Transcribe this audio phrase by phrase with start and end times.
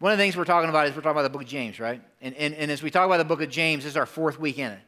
[0.00, 1.80] One of the things we're talking about is we're talking about the book of James,
[1.80, 2.00] right?
[2.22, 4.38] And, and, and as we talk about the book of James, this is our fourth
[4.38, 4.78] week in it.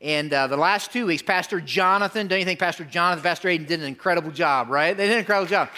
[0.00, 3.66] And uh, the last two weeks, Pastor Jonathan, don't you think Pastor Jonathan, Pastor Aiden
[3.66, 4.96] did an incredible job, right?
[4.96, 5.70] They did an incredible job.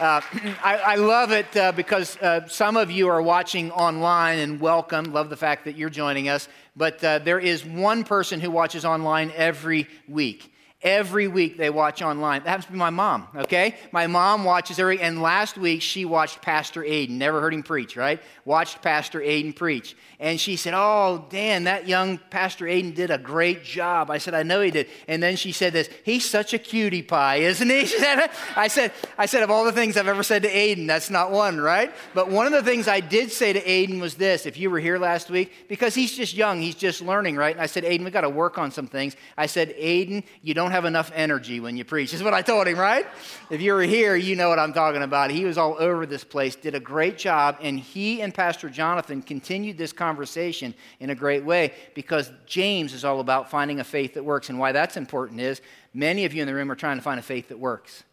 [0.00, 0.20] Uh,
[0.64, 5.12] I, I, love it uh, because uh, some of you are watching online and welcome.
[5.12, 6.48] Love the fact that you're joining us.
[6.74, 10.52] But uh, there is one person who watches online every week.
[10.86, 12.44] Every week they watch online.
[12.44, 13.74] That happens to be my mom, okay?
[13.90, 17.10] My mom watches every, and last week she watched Pastor Aiden.
[17.10, 18.22] Never heard him preach, right?
[18.44, 19.96] Watched Pastor Aiden preach.
[20.20, 24.12] And she said, Oh, Dan, that young Pastor Aiden did a great job.
[24.12, 24.86] I said, I know he did.
[25.08, 27.86] And then she said this, He's such a cutie pie, isn't he?
[27.96, 31.10] Said, I said, I said, of all the things I've ever said to Aiden, that's
[31.10, 31.92] not one, right?
[32.14, 34.78] But one of the things I did say to Aiden was this, if you were
[34.78, 37.54] here last week, because he's just young, he's just learning, right?
[37.54, 39.16] And I said, Aiden, we got to work on some things.
[39.36, 42.68] I said, Aiden, you don't have enough energy when you preach, is what I told
[42.68, 43.06] him, right?
[43.50, 45.30] If you were here, you know what I'm talking about.
[45.30, 49.22] He was all over this place, did a great job, and he and Pastor Jonathan
[49.22, 54.14] continued this conversation in a great way because James is all about finding a faith
[54.14, 54.50] that works.
[54.50, 55.60] And why that's important is
[55.94, 58.04] many of you in the room are trying to find a faith that works.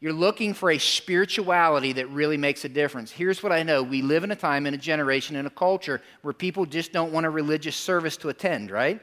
[0.00, 3.10] You're looking for a spirituality that really makes a difference.
[3.10, 6.00] Here's what I know we live in a time, in a generation, in a culture
[6.22, 9.00] where people just don't want a religious service to attend, right?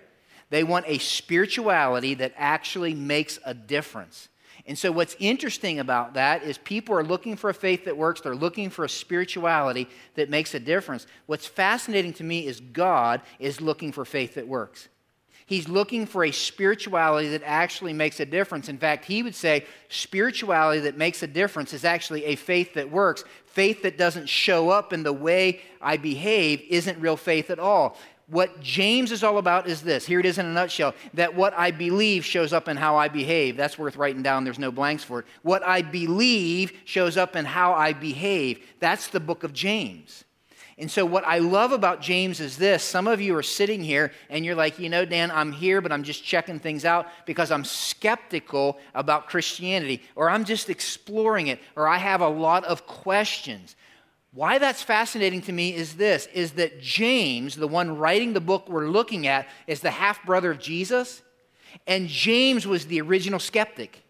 [0.54, 4.30] They want a spirituality that actually makes a difference.
[4.68, 8.22] And so, what's interesting about that is people are looking for a faith that works.
[8.22, 11.08] They're looking for a spirituality that makes a difference.
[11.26, 14.90] What's fascinating to me is God is looking for faith that works.
[15.48, 18.70] He's looking for a spirituality that actually makes a difference.
[18.70, 22.92] In fact, he would say spirituality that makes a difference is actually a faith that
[22.92, 23.24] works.
[23.48, 27.98] Faith that doesn't show up in the way I behave isn't real faith at all
[28.34, 30.06] what James is all about is this.
[30.06, 33.08] Here it is in a nutshell that what I believe shows up in how I
[33.08, 33.56] behave.
[33.56, 34.44] That's worth writing down.
[34.44, 35.26] There's no blanks for it.
[35.44, 38.66] What I believe shows up in how I behave.
[38.80, 40.24] That's the book of James.
[40.80, 42.84] And so, what I love about James is this.
[42.84, 45.92] Some of you are sitting here and you're like, you know, Dan, I'm here, but
[45.92, 51.60] I'm just checking things out because I'm skeptical about Christianity, or I'm just exploring it,
[51.76, 53.76] or I have a lot of questions.
[54.34, 58.68] Why that's fascinating to me is this is that James, the one writing the book
[58.68, 61.22] we're looking at, is the half brother of Jesus,
[61.86, 64.04] and James was the original skeptic.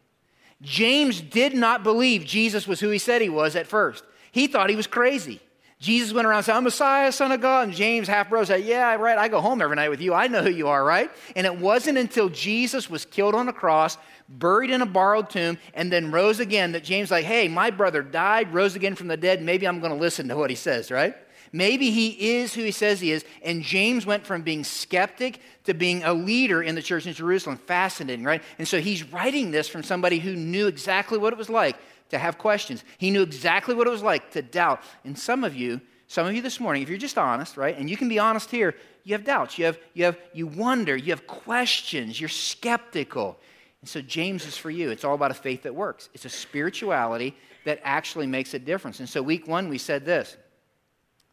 [0.61, 4.05] James did not believe Jesus was who he said he was at first.
[4.31, 5.41] He thought he was crazy.
[5.83, 7.67] Jesus went around and said, I'm Messiah, Son of God.
[7.67, 9.17] And James, half brother, said, Yeah, right.
[9.17, 10.13] I go home every night with you.
[10.13, 11.11] I know who you are, right?
[11.35, 13.97] And it wasn't until Jesus was killed on the cross,
[14.29, 18.01] buried in a borrowed tomb, and then rose again that James, like, hey, my brother
[18.01, 19.41] died, rose again from the dead.
[19.41, 21.17] Maybe I'm going to listen to what he says, right?
[21.51, 23.25] Maybe he is who he says he is.
[23.43, 27.57] And James went from being skeptic to being a leader in the church in Jerusalem.
[27.57, 28.41] Fascinating, right?
[28.57, 31.75] And so he's writing this from somebody who knew exactly what it was like
[32.13, 32.83] to have questions.
[32.97, 34.81] He knew exactly what it was like to doubt.
[35.03, 37.89] And some of you, some of you this morning, if you're just honest, right, and
[37.89, 39.57] you can be honest here, you have doubts.
[39.57, 40.95] You have, you have, you wonder.
[40.95, 42.19] You have questions.
[42.19, 43.37] You're skeptical.
[43.81, 44.91] And so James is for you.
[44.91, 46.09] It's all about a faith that works.
[46.13, 47.35] It's a spirituality
[47.65, 48.99] that actually makes a difference.
[48.99, 50.37] And so week one, we said this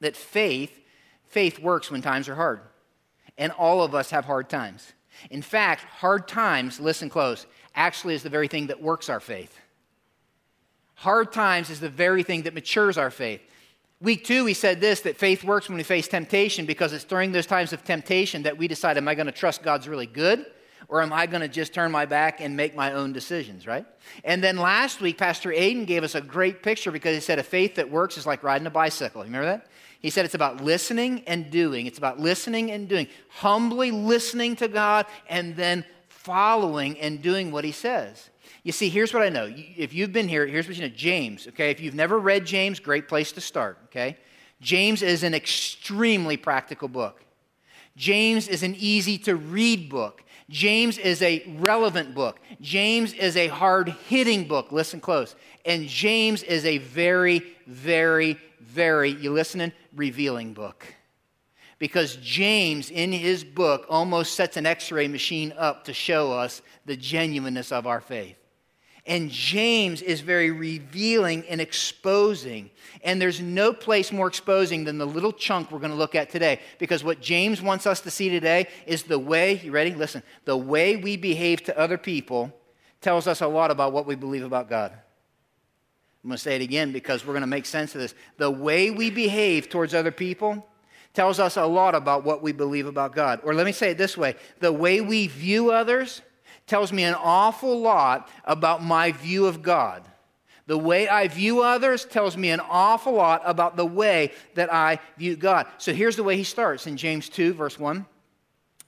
[0.01, 0.81] that faith,
[1.29, 2.61] faith works when times are hard.
[3.39, 4.93] And all of us have hard times.
[5.31, 9.57] In fact, hard times, listen close, actually is the very thing that works our faith.
[11.01, 13.41] Hard times is the very thing that matures our faith.
[14.03, 17.33] Week two, we said this that faith works when we face temptation because it's during
[17.33, 20.45] those times of temptation that we decide, am I going to trust God's really good?
[20.89, 23.87] or am I going to just turn my back and make my own decisions, right?
[24.25, 27.45] And then last week, Pastor Aiden gave us a great picture because he said a
[27.45, 29.23] faith that works is like riding a bicycle.
[29.23, 29.69] You remember that?
[30.01, 31.87] He said it's about listening and doing.
[31.87, 35.85] It's about listening and doing, humbly listening to God and then
[36.23, 38.29] following and doing what he says.
[38.63, 39.51] You see, here's what I know.
[39.55, 41.71] If you've been here, here's what you know James, okay?
[41.71, 44.19] If you've never read James, great place to start, okay?
[44.61, 47.25] James is an extremely practical book.
[47.97, 50.23] James is an easy to read book.
[50.51, 52.39] James is a relevant book.
[52.61, 54.73] James is a hard hitting book.
[54.73, 55.35] Listen close.
[55.65, 60.87] And James is a very, very, very, you listening, revealing book.
[61.81, 66.61] Because James, in his book, almost sets an x ray machine up to show us
[66.85, 68.37] the genuineness of our faith.
[69.07, 72.71] And James is very revealing and exposing.
[73.03, 76.29] And there's no place more exposing than the little chunk we're going to look at
[76.29, 76.61] today.
[76.79, 79.95] Because what James wants us to see today is the way, you ready?
[79.95, 82.55] Listen, the way we behave to other people
[83.01, 84.93] tells us a lot about what we believe about God.
[84.93, 88.15] I'm going to say it again because we're going to make sense of this.
[88.37, 90.67] The way we behave towards other people
[91.15, 93.41] tells us a lot about what we believe about God.
[93.43, 96.23] Or let me say it this way the way we view others
[96.67, 100.05] tells me an awful lot about my view of God.
[100.67, 105.01] The way I view others tells me an awful lot about the way that I
[105.19, 105.67] view God.
[105.79, 108.07] So here's the way he starts in James 2, verse 1.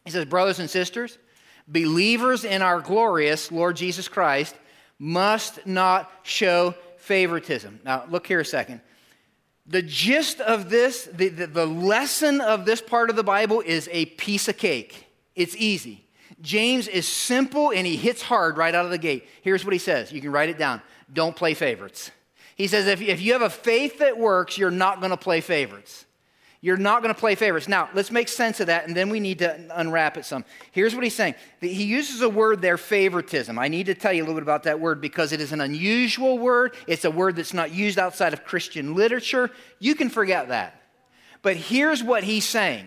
[0.04, 1.18] He says, Brothers and sisters,
[1.66, 4.54] believers in our glorious Lord Jesus Christ
[5.00, 7.80] must not show favoritism.
[7.84, 8.80] Now, look here a second.
[9.66, 13.88] The gist of this, the, the, the, lesson of this part of the Bible is
[13.92, 15.06] a piece of cake.
[15.36, 16.04] It's easy.
[16.40, 19.28] James is simple and he hits hard right out of the gate.
[19.42, 20.10] Here's what he says.
[20.12, 20.82] You can write it down
[21.12, 22.10] don't play favorites.
[22.56, 25.40] He says if, if you have a faith that works, you're not going to play
[25.40, 26.06] favorites.
[26.64, 27.66] You're not going to play favorites.
[27.66, 30.44] Now, let's make sense of that, and then we need to unwrap it some.
[30.70, 31.34] Here's what he's saying.
[31.60, 33.58] He uses a word there, favoritism.
[33.58, 35.60] I need to tell you a little bit about that word because it is an
[35.60, 36.76] unusual word.
[36.86, 39.50] It's a word that's not used outside of Christian literature.
[39.80, 40.80] You can forget that.
[41.42, 42.86] But here's what he's saying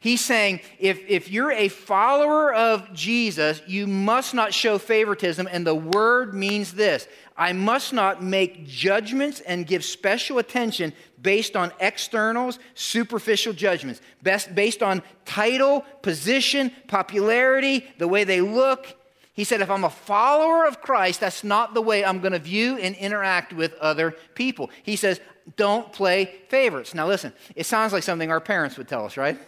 [0.00, 5.48] He's saying if, if you're a follower of Jesus, you must not show favoritism.
[5.50, 11.56] And the word means this I must not make judgments and give special attention based
[11.56, 18.86] on externals, superficial judgments, best, based on title, position, popularity, the way they look.
[19.32, 22.38] He said, if I'm a follower of Christ, that's not the way I'm going to
[22.38, 24.70] view and interact with other people.
[24.82, 25.20] He says,
[25.56, 26.94] don't play favorites.
[26.94, 29.38] Now, listen, it sounds like something our parents would tell us, right?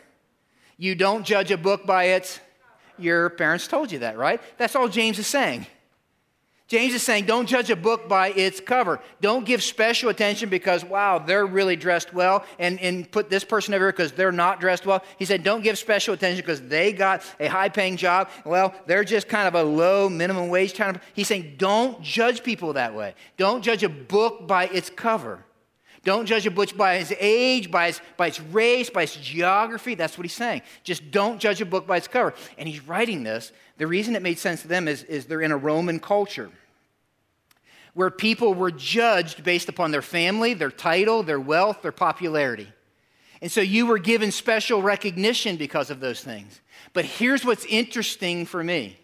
[0.79, 2.41] You don't judge a book by its.
[2.97, 4.41] Your parents told you that, right?
[4.57, 5.67] That's all James is saying.
[6.69, 9.01] James is saying, don't judge a book by its cover.
[9.23, 13.73] Don't give special attention because, wow, they're really dressed well, and, and put this person
[13.73, 15.03] over here because they're not dressed well.
[15.19, 18.29] He said, don't give special attention because they got a high paying job.
[18.45, 21.03] Well, they're just kind of a low minimum wage kind of.
[21.15, 23.15] He's saying, don't judge people that way.
[23.39, 25.43] Don't judge a book by its cover.
[26.05, 29.95] Don't judge a book by its age, by its, by its race, by its geography.
[29.95, 30.63] That's what he's saying.
[30.85, 32.35] Just don't judge a book by its cover.
[32.57, 33.53] And he's writing this.
[33.79, 36.51] The reason it made sense to them is, is they're in a Roman culture
[37.95, 42.69] where people were judged based upon their family, their title, their wealth, their popularity.
[43.43, 46.61] And so you were given special recognition because of those things.
[46.93, 48.99] But here's what's interesting for me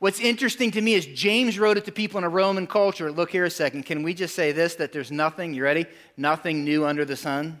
[0.00, 3.12] What's interesting to me is James wrote it to people in a Roman culture.
[3.12, 3.84] Look here a second.
[3.84, 5.84] Can we just say this that there's nothing, you ready?
[6.16, 7.60] Nothing new under the sun?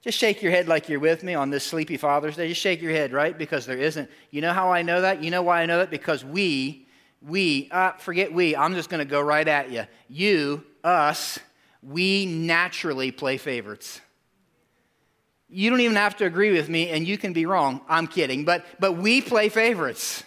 [0.00, 2.46] Just shake your head like you're with me on this sleepy Father's Day.
[2.46, 3.36] Just shake your head, right?
[3.36, 4.08] Because there isn't.
[4.30, 5.24] You know how I know that?
[5.24, 5.90] You know why I know that?
[5.90, 6.86] Because we,
[7.20, 9.86] we, uh, forget we, I'm just going to go right at you.
[10.08, 11.40] You, us,
[11.82, 14.00] we naturally play favorites.
[15.48, 17.80] You don't even have to agree with me, and you can be wrong.
[17.88, 18.44] I'm kidding.
[18.44, 20.22] But, but we play favorites.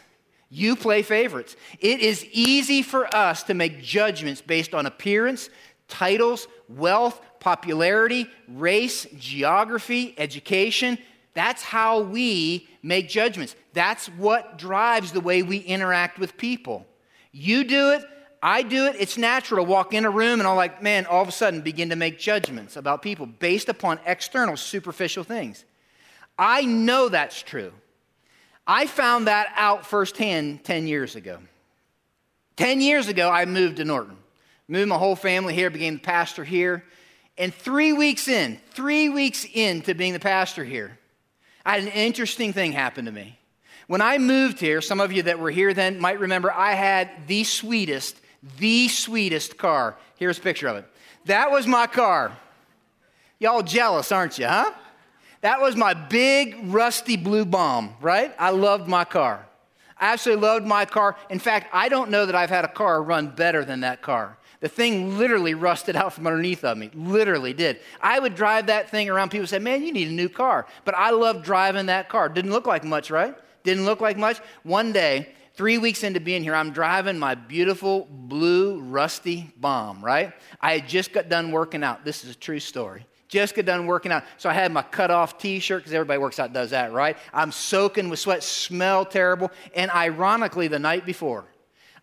[0.49, 1.55] You play favorites.
[1.79, 5.49] It is easy for us to make judgments based on appearance,
[5.88, 10.97] titles, wealth, popularity, race, geography, education.
[11.33, 13.55] That's how we make judgments.
[13.73, 16.85] That's what drives the way we interact with people.
[17.31, 18.03] You do it,
[18.41, 18.95] I do it.
[18.99, 21.61] It's natural to walk in a room and I'll like, man, all of a sudden
[21.61, 25.65] begin to make judgments about people based upon external, superficial things.
[26.39, 27.73] I know that's true.
[28.67, 31.39] I found that out firsthand 10 years ago.
[32.57, 34.17] 10 years ago, I moved to Norton.
[34.67, 36.83] Moved my whole family here, became the pastor here.
[37.37, 40.97] And three weeks in, three weeks into being the pastor here,
[41.65, 43.39] I had an interesting thing happen to me.
[43.87, 47.09] When I moved here, some of you that were here then might remember I had
[47.27, 48.19] the sweetest,
[48.57, 49.95] the sweetest car.
[50.17, 50.85] Here's a picture of it.
[51.25, 52.37] That was my car.
[53.39, 54.71] Y'all jealous, aren't you, huh?
[55.47, 58.35] That was my big, rusty blue bomb, right?
[58.37, 59.47] I loved my car.
[59.97, 61.16] I absolutely loved my car.
[61.30, 64.37] In fact, I don't know that I've had a car run better than that car.
[64.59, 66.92] The thing literally rusted out from underneath of me.
[66.94, 67.80] Literally did.
[68.01, 69.31] I would drive that thing around.
[69.31, 70.68] People say, man, you need a new car.
[70.83, 72.27] But I loved driving that car.
[72.27, 73.33] Didn't look like much, right?
[73.63, 74.39] Didn't look like much.
[74.63, 80.33] One day, three weeks into being here, I'm driving my beautiful blue rusty bomb, right?
[80.59, 82.04] I had just got done working out.
[82.04, 83.06] This is a true story.
[83.27, 84.23] Just got done working out.
[84.37, 87.17] So I had my cut off t shirt because everybody works out does that, right?
[87.33, 89.51] I'm soaking with sweat, smell terrible.
[89.75, 91.45] And ironically, the night before,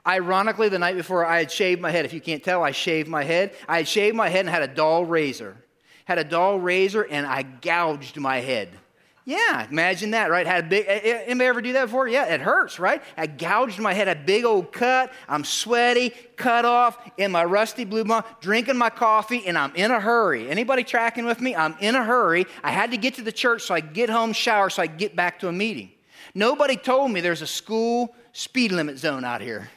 [0.06, 2.04] ironically, the night before, I had shaved my head.
[2.04, 3.54] If you can't tell, I shaved my head.
[3.66, 5.56] I had shaved my head and had a dull razor.
[6.04, 8.68] Had a dull razor and I gouged my head.
[9.26, 10.46] Yeah, imagine that, right?
[10.46, 12.06] Had a big, anybody ever do that before?
[12.06, 13.02] Yeah, it hurts, right?
[13.16, 15.14] I gouged my head, a big old cut.
[15.26, 19.90] I'm sweaty, cut off in my rusty blue bomb, drinking my coffee, and I'm in
[19.90, 20.50] a hurry.
[20.50, 21.56] Anybody tracking with me?
[21.56, 22.44] I'm in a hurry.
[22.62, 25.16] I had to get to the church so I get home, shower, so I get
[25.16, 25.90] back to a meeting.
[26.34, 29.70] Nobody told me there's a school speed limit zone out here.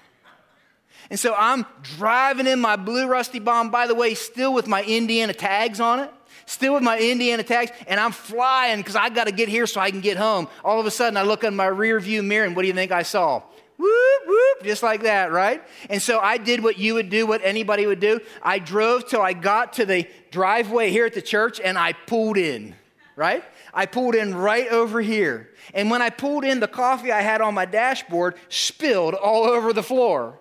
[1.09, 4.83] And so I'm driving in my blue rusty bomb, by the way, still with my
[4.83, 6.11] Indiana tags on it
[6.45, 9.81] still with my Indiana tags, and I'm flying because I got to get here so
[9.81, 10.47] I can get home.
[10.63, 12.73] All of a sudden, I look in my rear view mirror, and what do you
[12.73, 13.43] think I saw?
[13.77, 15.63] whoop, whoop, just like that, right?
[15.89, 18.19] And so I did what you would do, what anybody would do.
[18.41, 22.37] I drove till I got to the driveway here at the church and I pulled
[22.37, 22.75] in,
[23.15, 23.43] right?
[23.73, 25.49] I pulled in right over here.
[25.73, 29.73] And when I pulled in, the coffee I had on my dashboard spilled all over
[29.73, 30.39] the floor.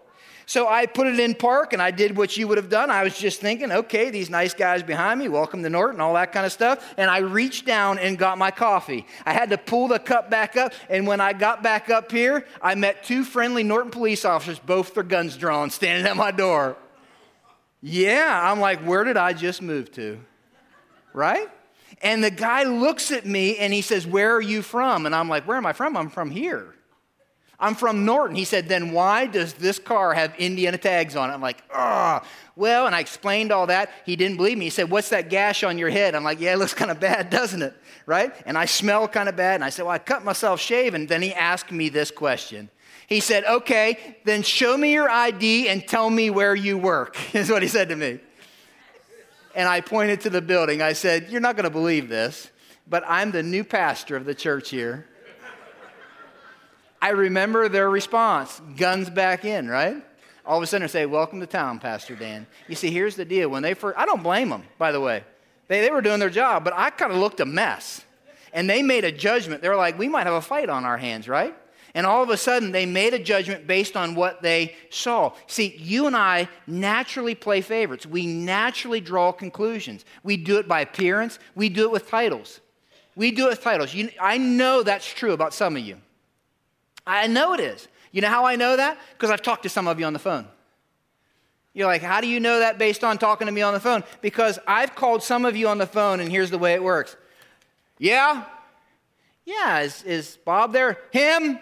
[0.48, 2.88] So I put it in park and I did what you would have done.
[2.88, 6.30] I was just thinking, okay, these nice guys behind me, welcome to Norton, all that
[6.30, 6.94] kind of stuff.
[6.96, 9.06] And I reached down and got my coffee.
[9.24, 10.72] I had to pull the cup back up.
[10.88, 14.94] And when I got back up here, I met two friendly Norton police officers, both
[14.94, 16.76] their guns drawn, standing at my door.
[17.82, 20.20] Yeah, I'm like, where did I just move to?
[21.12, 21.48] Right?
[22.02, 25.06] And the guy looks at me and he says, Where are you from?
[25.06, 25.96] And I'm like, Where am I from?
[25.96, 26.75] I'm from here.
[27.58, 28.36] I'm from Norton.
[28.36, 31.32] He said, Then why does this car have Indiana tags on it?
[31.32, 32.20] I'm like, Oh,
[32.54, 33.90] well, and I explained all that.
[34.04, 34.66] He didn't believe me.
[34.66, 36.14] He said, What's that gash on your head?
[36.14, 37.74] I'm like, Yeah, it looks kind of bad, doesn't it?
[38.04, 38.32] Right?
[38.44, 39.56] And I smell kind of bad.
[39.56, 41.06] And I said, Well, I cut myself shaving.
[41.06, 42.68] Then he asked me this question.
[43.06, 47.50] He said, Okay, then show me your ID and tell me where you work, is
[47.50, 48.20] what he said to me.
[49.54, 50.82] And I pointed to the building.
[50.82, 52.50] I said, You're not going to believe this,
[52.86, 55.06] but I'm the new pastor of the church here.
[57.00, 60.02] I remember their response guns back in, right?
[60.44, 62.46] All of a sudden, they say, Welcome to town, Pastor Dan.
[62.68, 63.48] You see, here's the deal.
[63.48, 65.24] When they first, I don't blame them, by the way.
[65.68, 68.02] They, they were doing their job, but I kind of looked a mess.
[68.52, 69.60] And they made a judgment.
[69.60, 71.54] They were like, We might have a fight on our hands, right?
[71.94, 75.32] And all of a sudden, they made a judgment based on what they saw.
[75.46, 78.04] See, you and I naturally play favorites.
[78.04, 80.04] We naturally draw conclusions.
[80.22, 82.60] We do it by appearance, we do it with titles.
[83.16, 83.94] We do it with titles.
[83.94, 85.96] You, I know that's true about some of you.
[87.06, 87.88] I know it is.
[88.12, 88.98] You know how I know that?
[89.12, 90.46] Because I've talked to some of you on the phone.
[91.74, 94.02] You're like, how do you know that based on talking to me on the phone?
[94.22, 97.16] Because I've called some of you on the phone, and here's the way it works.
[97.98, 98.44] Yeah?
[99.44, 100.98] Yeah, is, is Bob there?
[101.12, 101.58] Him?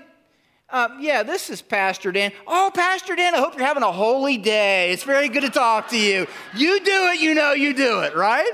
[0.70, 2.32] Uh, yeah, this is Pastor Dan.
[2.46, 4.92] Oh, Pastor Dan, I hope you're having a holy day.
[4.92, 6.26] It's very good to talk to you.
[6.54, 8.52] You do it, you know you do it, right?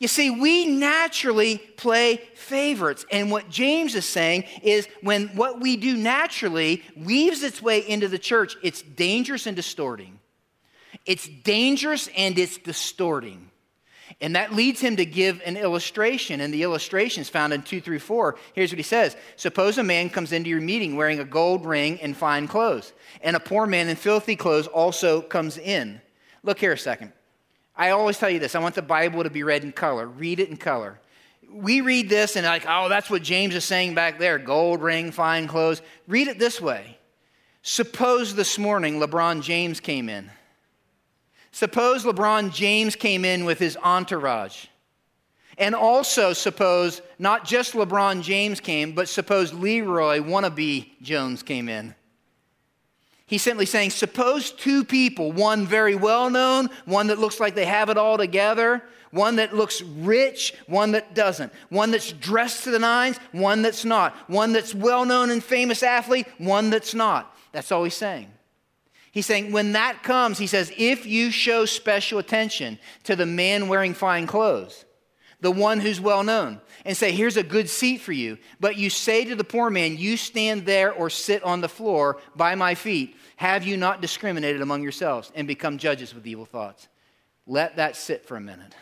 [0.00, 3.04] You see, we naturally play favorites.
[3.12, 8.08] And what James is saying is when what we do naturally weaves its way into
[8.08, 10.18] the church, it's dangerous and distorting.
[11.04, 13.50] It's dangerous and it's distorting.
[14.22, 17.80] And that leads him to give an illustration, and the illustration is found in 2
[17.80, 18.36] through 4.
[18.54, 22.00] Here's what he says Suppose a man comes into your meeting wearing a gold ring
[22.00, 26.00] and fine clothes, and a poor man in filthy clothes also comes in.
[26.42, 27.12] Look here a second.
[27.80, 30.06] I always tell you this I want the Bible to be read in color.
[30.06, 31.00] Read it in color.
[31.50, 35.10] We read this and, like, oh, that's what James is saying back there gold ring,
[35.10, 35.80] fine clothes.
[36.06, 36.98] Read it this way
[37.62, 40.30] Suppose this morning LeBron James came in.
[41.52, 44.66] Suppose LeBron James came in with his entourage.
[45.56, 51.94] And also, suppose not just LeBron James came, but suppose Leroy wannabe Jones came in.
[53.30, 57.64] He's simply saying, suppose two people, one very well known, one that looks like they
[57.64, 58.82] have it all together,
[59.12, 63.84] one that looks rich, one that doesn't, one that's dressed to the nines, one that's
[63.84, 67.32] not, one that's well known and famous athlete, one that's not.
[67.52, 68.32] That's all he's saying.
[69.12, 73.68] He's saying, when that comes, he says, if you show special attention to the man
[73.68, 74.84] wearing fine clothes,
[75.40, 78.90] the one who's well known, and say, here's a good seat for you, but you
[78.90, 82.74] say to the poor man, you stand there or sit on the floor by my
[82.74, 86.88] feet, have you not discriminated among yourselves and become judges with evil thoughts?
[87.46, 88.74] Let that sit for a minute.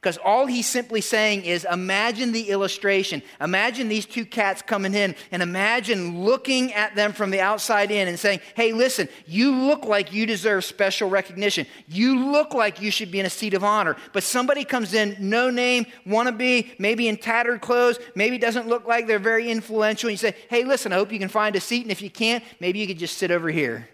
[0.00, 3.22] Because all he's simply saying is imagine the illustration.
[3.38, 8.08] Imagine these two cats coming in and imagine looking at them from the outside in
[8.08, 11.66] and saying, hey, listen, you look like you deserve special recognition.
[11.86, 13.94] You look like you should be in a seat of honor.
[14.14, 19.06] But somebody comes in, no name, wannabe, maybe in tattered clothes, maybe doesn't look like
[19.06, 20.08] they're very influential.
[20.08, 21.82] And you say, hey, listen, I hope you can find a seat.
[21.82, 23.86] And if you can't, maybe you could just sit over here.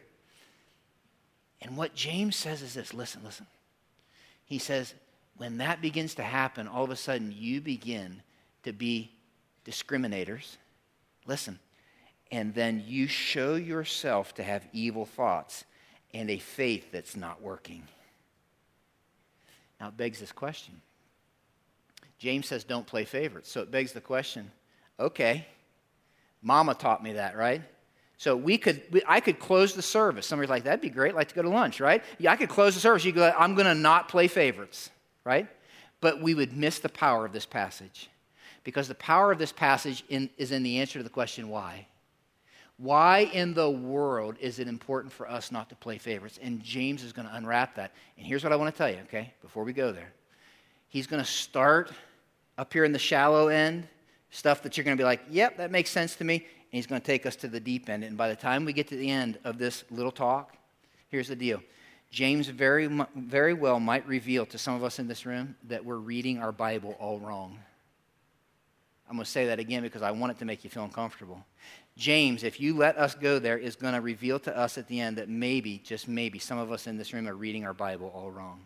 [1.61, 3.49] And what James says is this listen, listen.
[4.45, 4.95] He says,
[5.39, 8.23] when that begins to happen, all of a sudden you begin
[8.63, 9.11] to be
[9.65, 10.57] discriminators.
[11.27, 11.59] Listen,
[12.33, 15.65] and then you show yourself to have evil thoughts
[16.15, 17.83] and a faith that's not working.
[19.81, 20.81] Now it begs this question.
[22.19, 23.51] James says, don't play favorites.
[23.51, 24.51] So it begs the question
[24.99, 25.47] okay,
[26.41, 27.61] mama taught me that, right?
[28.17, 30.27] So we could, we, I could close the service.
[30.27, 32.03] Somebody's like, that'd be great, like to go to lunch, right?
[32.19, 33.05] Yeah, I could close the service.
[33.05, 34.89] You go, I'm going to not play favorites
[35.27, 35.49] right?
[36.01, 38.09] But we would miss the power of this passage
[38.65, 41.87] because the power of this passage in, is in the answer to the question why.
[42.79, 46.39] Why in the world is it important for us not to play favorites?
[46.41, 47.93] And James is going to unwrap that.
[48.17, 50.13] And here's what I want to tell you, okay, before we go there.
[50.89, 51.91] He's going to start
[52.59, 53.89] up here in the shallow end,
[54.31, 56.37] stuff that you're going to be like, yep, that makes sense to me.
[56.37, 58.05] And he's going to take us to the deep end.
[58.05, 60.57] And by the time we get to the end of this little talk,
[61.09, 61.63] here's the deal.
[62.11, 65.97] James very, very well might reveal to some of us in this room that we're
[65.97, 67.59] reading our Bible all wrong.
[69.09, 71.45] I'm going to say that again because I want it to make you feel uncomfortable.
[71.97, 75.01] James, if you let us go there, is going to reveal to us at the
[75.01, 78.13] end that maybe, just maybe, some of us in this room are reading our Bible
[78.15, 78.63] all wrong.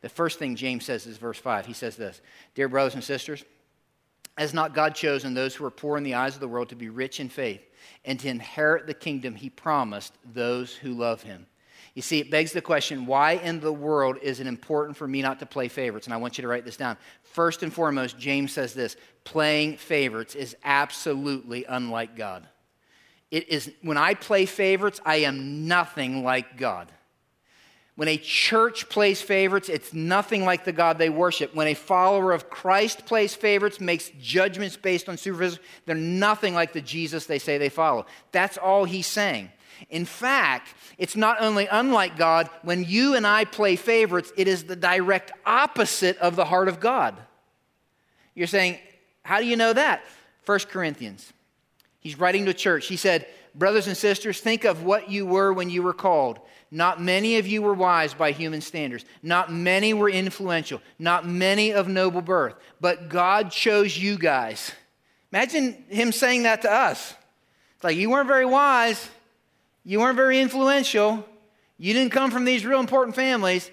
[0.00, 1.66] The first thing James says is verse 5.
[1.66, 2.20] He says this
[2.54, 3.44] Dear brothers and sisters,
[4.38, 6.76] has not God chosen those who are poor in the eyes of the world to
[6.76, 7.62] be rich in faith
[8.04, 11.46] and to inherit the kingdom he promised those who love him?
[11.94, 15.22] You see, it begs the question why in the world is it important for me
[15.22, 16.06] not to play favorites?
[16.06, 16.96] And I want you to write this down.
[17.22, 22.46] First and foremost, James says this playing favorites is absolutely unlike God.
[23.30, 26.90] It is, when I play favorites, I am nothing like God.
[27.96, 31.54] When a church plays favorites, it's nothing like the God they worship.
[31.54, 36.72] When a follower of Christ plays favorites, makes judgments based on supervision, they're nothing like
[36.72, 38.06] the Jesus they say they follow.
[38.32, 39.50] That's all he's saying.
[39.90, 44.64] In fact, it's not only unlike God, when you and I play favorites, it is
[44.64, 47.16] the direct opposite of the heart of God.
[48.34, 48.78] You're saying,
[49.22, 50.02] how do you know that?
[50.46, 51.32] 1 Corinthians.
[52.00, 52.86] He's writing to a church.
[52.86, 56.40] He said, Brothers and sisters, think of what you were when you were called.
[56.72, 59.04] Not many of you were wise by human standards.
[59.22, 60.82] Not many were influential.
[60.98, 62.56] Not many of noble birth.
[62.80, 64.72] But God chose you guys.
[65.32, 67.14] Imagine him saying that to us.
[67.76, 69.08] It's like, you weren't very wise.
[69.84, 71.24] You weren't very influential.
[71.76, 73.70] You didn't come from these real important families.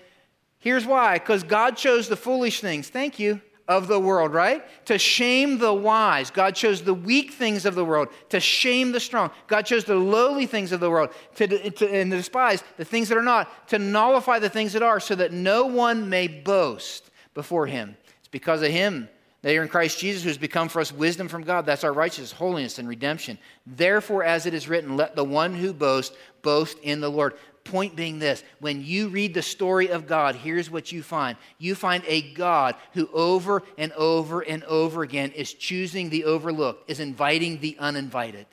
[0.59, 2.89] Here's why because God chose the foolish things.
[2.89, 3.41] Thank you.
[3.67, 4.65] Of the world, right?
[4.87, 6.29] To shame the wise.
[6.29, 9.31] God chose the weak things of the world to shame the strong.
[9.47, 13.17] God chose the lowly things of the world to, to, and despise the things that
[13.17, 17.65] are not, to nullify the things that are, so that no one may boast before
[17.65, 17.95] him.
[18.19, 19.07] It's because of him
[19.41, 21.65] they are in Christ Jesus, who has become for us wisdom from God.
[21.65, 23.39] That's our righteousness, holiness, and redemption.
[23.65, 27.33] Therefore, as it is written, let the one who boasts boast in the Lord.
[27.63, 31.37] Point being this when you read the story of God, here's what you find.
[31.59, 36.89] You find a God who over and over and over again is choosing the overlooked,
[36.89, 38.47] is inviting the uninvited.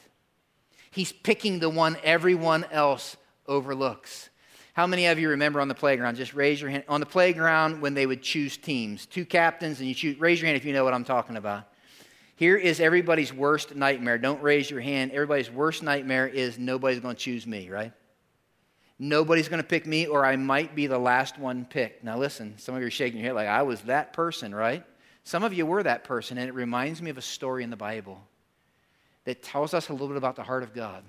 [0.91, 4.29] He's picking the one everyone else overlooks.
[4.79, 6.15] How many of you remember on the playground?
[6.15, 6.85] Just raise your hand.
[6.89, 10.47] On the playground, when they would choose teams, two captains, and you choose, raise your
[10.47, 11.65] hand if you know what I'm talking about.
[12.37, 14.19] Here is everybody's worst nightmare.
[14.19, 15.11] Don't raise your hand.
[15.11, 17.93] Everybody's worst nightmare is nobody's going to choose me, right?
[19.01, 22.05] Nobody's going to pick me, or I might be the last one picked.
[22.05, 24.85] Now, listen, some of you are shaking your head like I was that person, right?
[25.25, 27.77] Some of you were that person, and it reminds me of a story in the
[27.77, 28.23] Bible
[29.25, 31.03] that tells us a little bit about the heart of God.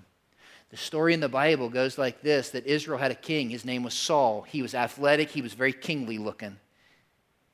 [0.70, 3.50] The story in the Bible goes like this that Israel had a king.
[3.50, 4.44] His name was Saul.
[4.44, 6.58] He was athletic, he was very kingly looking.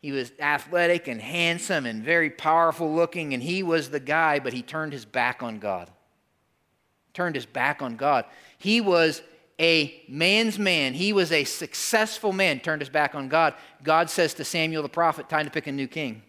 [0.02, 4.54] He was athletic and handsome and very powerful looking, and he was the guy, but
[4.54, 5.90] he turned his back on God.
[7.16, 8.26] Turned his back on God.
[8.60, 9.24] He was
[9.60, 10.94] a man's man.
[10.94, 13.56] He was a successful man, turned his back on God.
[13.82, 16.22] God says to Samuel the prophet, Time to pick a new king.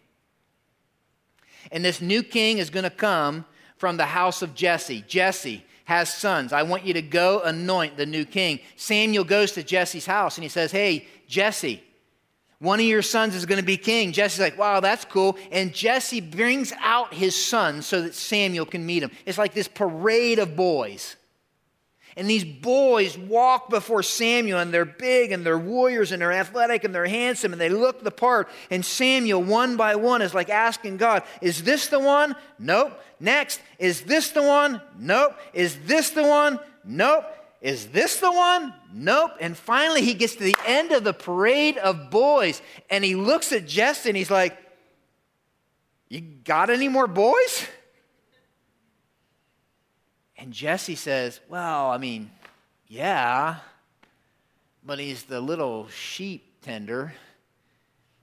[1.71, 3.45] And this new king is going to come
[3.77, 5.05] from the house of Jesse.
[5.07, 6.53] Jesse has sons.
[6.53, 8.61] I want you to go anoint the new king.
[8.77, 11.83] Samuel goes to Jesse's house and he says, Hey, Jesse,
[12.59, 14.13] one of your sons is going to be king.
[14.13, 15.37] Jesse's like, wow, that's cool.
[15.53, 19.11] And Jesse brings out his son so that Samuel can meet him.
[19.27, 21.17] It's like this parade of boys.
[22.17, 26.83] And these boys walk before Samuel, and they're big, and they're warriors, and they're athletic,
[26.83, 28.49] and they're handsome, and they look the part.
[28.71, 32.35] And Samuel, one by one, is like asking God, Is this the one?
[32.59, 32.99] Nope.
[33.21, 34.81] Next, is this the one?
[34.99, 35.37] Nope.
[35.53, 36.59] Is this the one?
[36.85, 37.27] Nope.
[37.61, 38.73] Is this the one?
[38.95, 39.33] Nope.
[39.39, 43.53] And finally, he gets to the end of the parade of boys, and he looks
[43.53, 44.57] at Jesse, and he's like,
[46.09, 47.67] You got any more boys?
[50.39, 52.31] And Jesse says, Well, I mean,
[52.89, 53.57] yeah,
[54.85, 57.15] but he's the little sheep tender.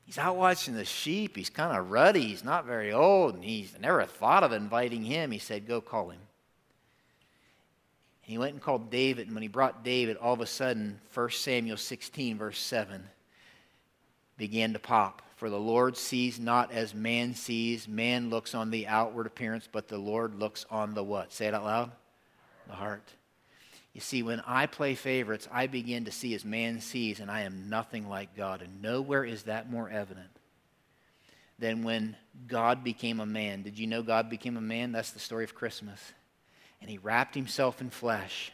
[0.06, 1.36] He's out watching the sheep.
[1.36, 2.21] He's kind of ruddy.
[2.21, 3.36] He's not very old.
[3.36, 5.32] And he's never thought of inviting him.
[5.32, 6.19] He said, Go call him.
[8.23, 9.28] And he went and called David.
[9.28, 13.04] And when he brought David, all of a sudden, 1 Samuel 16, verse 7,
[14.38, 15.21] began to pop.
[15.36, 17.88] For the Lord sees not as man sees.
[17.88, 21.34] Man looks on the outward appearance, but the Lord looks on the what?
[21.34, 21.91] Say it out loud
[22.67, 23.13] the heart.
[23.93, 27.41] You see, when I play favorites, I begin to see as man sees, and I
[27.41, 28.62] am nothing like God.
[28.62, 30.30] And nowhere is that more evident
[31.60, 33.62] than when God became a man.
[33.62, 34.91] Did you know God became a man?
[34.91, 36.13] That's the story of Christmas.
[36.82, 38.52] And he wrapped himself in flesh.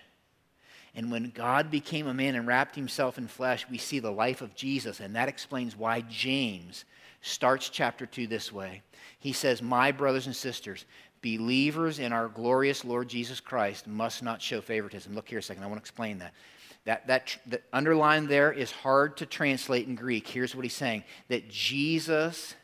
[0.94, 4.42] And when God became a man and wrapped himself in flesh, we see the life
[4.42, 5.00] of Jesus.
[5.00, 6.84] And that explains why James
[7.22, 8.82] starts chapter 2 this way.
[9.20, 10.86] He says, My brothers and sisters,
[11.22, 15.14] Believers in our glorious Lord Jesus Christ must not show favoritism.
[15.14, 15.64] Look here a second.
[15.64, 16.34] I want to explain that.
[16.86, 20.28] That, that, that underlined there is hard to translate in Greek.
[20.28, 22.56] Here's what he's saying that Jesus,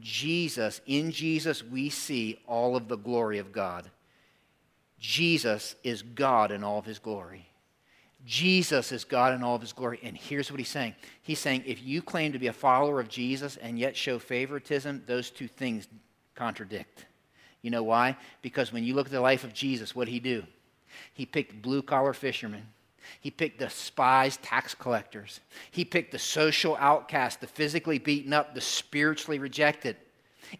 [0.00, 3.90] Jesus, in Jesus, we see all of the glory of God.
[4.98, 7.46] Jesus is God in all of his glory.
[8.24, 10.00] Jesus is God in all of his glory.
[10.02, 13.08] And here's what he's saying He's saying, if you claim to be a follower of
[13.08, 15.86] Jesus and yet show favoritism, those two things
[16.34, 17.04] contradict.
[17.64, 18.18] You know why?
[18.42, 20.44] Because when you look at the life of Jesus, what did he do?
[21.14, 22.66] He picked blue collar fishermen.
[23.22, 25.40] He picked the spies, tax collectors.
[25.70, 29.96] He picked the social outcast, the physically beaten up, the spiritually rejected.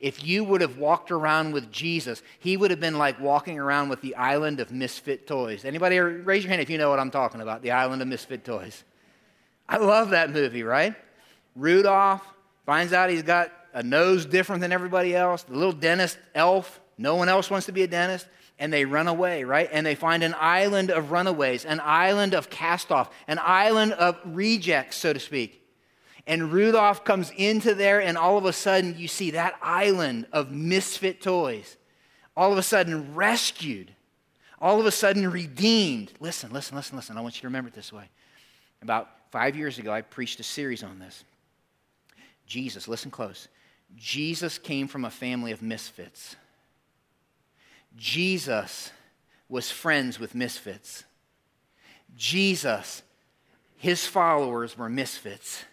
[0.00, 3.90] If you would have walked around with Jesus, he would have been like walking around
[3.90, 5.66] with the island of misfit toys.
[5.66, 8.46] Anybody raise your hand if you know what I'm talking about, the island of misfit
[8.46, 8.82] toys.
[9.68, 10.94] I love that movie, right?
[11.54, 12.22] Rudolph
[12.64, 15.42] finds out he's got a nose different than everybody else.
[15.42, 18.26] The little dentist elf, no one else wants to be a dentist.
[18.56, 19.68] And they run away, right?
[19.72, 24.16] And they find an island of runaways, an island of cast off, an island of
[24.24, 25.60] rejects, so to speak.
[26.26, 30.52] And Rudolph comes into there, and all of a sudden, you see that island of
[30.52, 31.76] misfit toys,
[32.36, 33.92] all of a sudden rescued,
[34.60, 36.12] all of a sudden redeemed.
[36.20, 37.18] Listen, listen, listen, listen.
[37.18, 38.08] I want you to remember it this way.
[38.82, 41.24] About five years ago, I preached a series on this.
[42.46, 43.48] Jesus, listen close.
[43.96, 46.36] Jesus came from a family of misfits.
[47.96, 48.90] Jesus
[49.48, 51.04] was friends with misfits.
[52.16, 53.02] Jesus,
[53.76, 55.64] his followers were misfits.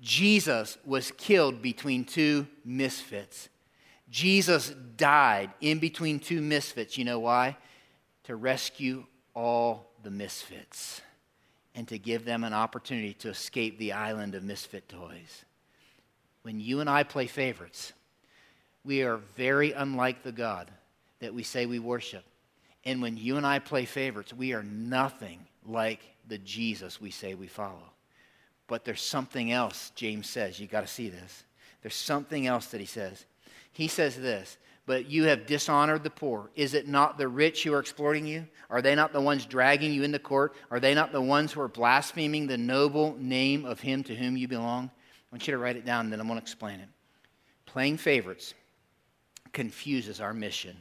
[0.00, 3.48] Jesus was killed between two misfits.
[4.10, 6.96] Jesus died in between two misfits.
[6.96, 7.56] You know why?
[8.24, 11.02] To rescue all the misfits
[11.74, 15.44] and to give them an opportunity to escape the island of misfit toys.
[16.42, 17.92] When you and I play favorites,
[18.84, 20.70] we are very unlike the God
[21.20, 22.24] that we say we worship.
[22.84, 27.34] And when you and I play favorites, we are nothing like the Jesus we say
[27.34, 27.92] we follow.
[28.66, 30.60] But there's something else, James says.
[30.60, 31.44] You got to see this.
[31.82, 33.24] There's something else that he says.
[33.72, 36.50] He says this, but you have dishonored the poor.
[36.56, 38.46] Is it not the rich who are exploiting you?
[38.70, 40.54] Are they not the ones dragging you into court?
[40.70, 44.36] Are they not the ones who are blaspheming the noble name of him to whom
[44.36, 44.86] you belong?
[44.86, 46.88] I want you to write it down, and then I'm going to explain it.
[47.66, 48.54] Playing favorites
[49.52, 50.76] confuses our mission.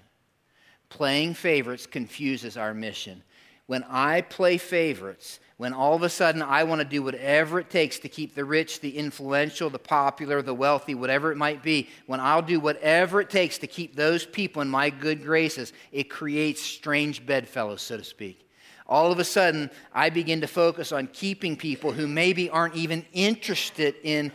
[0.90, 3.24] Playing favorites confuses our mission.
[3.66, 7.70] When I play favorites, when all of a sudden I want to do whatever it
[7.70, 11.90] takes to keep the rich, the influential, the popular, the wealthy, whatever it might be,
[12.06, 16.10] when I'll do whatever it takes to keep those people in my good graces, it
[16.10, 18.48] creates strange bedfellows, so to speak.
[18.86, 23.06] All of a sudden, I begin to focus on keeping people who maybe aren't even
[23.12, 24.32] interested in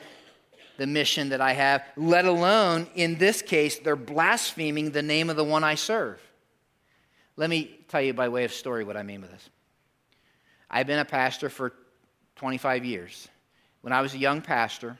[0.76, 5.36] the mission that I have, let alone, in this case, they're blaspheming the name of
[5.36, 6.20] the one I serve.
[7.36, 9.48] Let me tell you by way of story what I mean by this.
[10.70, 11.72] I've been a pastor for
[12.36, 13.28] 25 years.
[13.82, 14.96] When I was a young pastor,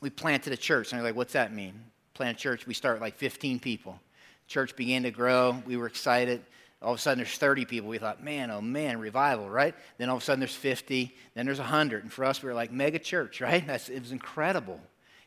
[0.00, 0.92] we planted a church.
[0.92, 1.74] And I was like, what's that mean?
[2.14, 3.98] Plant a church, we start like 15 people.
[4.46, 5.62] Church began to grow.
[5.66, 6.42] We were excited.
[6.80, 7.88] All of a sudden, there's 30 people.
[7.88, 9.74] We thought, man, oh man, revival, right?
[9.98, 11.14] Then all of a sudden, there's 50.
[11.34, 12.04] Then there's 100.
[12.04, 13.66] And for us, we were like, mega church, right?
[13.66, 14.80] That's, it was incredible.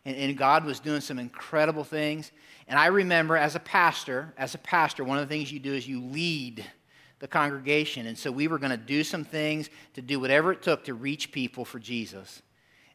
[0.06, 2.32] And, and God was doing some incredible things.
[2.68, 5.74] And I remember as a pastor, as a pastor, one of the things you do
[5.74, 6.66] is you lead
[7.20, 8.08] the congregation.
[8.08, 10.94] And so we were going to do some things to do whatever it took to
[10.94, 12.42] reach people for Jesus.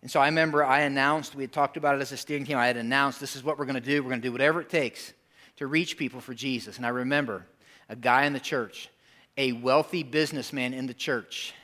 [0.02, 2.58] And so I remember I announced, we had talked about it as a steering team,
[2.58, 4.02] I had announced this is what we're going to do.
[4.02, 5.12] We're going to do whatever it takes
[5.56, 6.76] to reach people for Jesus.
[6.76, 7.46] And I remember
[7.88, 8.88] a guy in the church,
[9.36, 11.54] a wealthy businessman in the church,